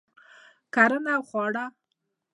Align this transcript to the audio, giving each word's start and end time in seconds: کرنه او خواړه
کرنه 0.75 1.11
او 1.17 1.23
خواړه 1.29 1.65